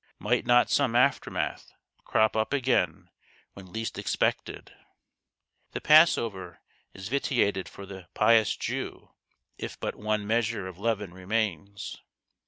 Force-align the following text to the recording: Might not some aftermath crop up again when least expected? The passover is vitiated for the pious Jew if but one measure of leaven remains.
Might 0.17 0.47
not 0.47 0.71
some 0.71 0.95
aftermath 0.95 1.73
crop 2.05 2.35
up 2.35 2.53
again 2.53 3.11
when 3.53 3.71
least 3.71 3.99
expected? 3.99 4.73
The 5.73 5.79
passover 5.79 6.59
is 6.95 7.07
vitiated 7.07 7.69
for 7.69 7.85
the 7.85 8.07
pious 8.15 8.55
Jew 8.57 9.11
if 9.59 9.79
but 9.79 9.93
one 9.93 10.25
measure 10.25 10.65
of 10.65 10.79
leaven 10.79 11.13
remains. 11.13 12.01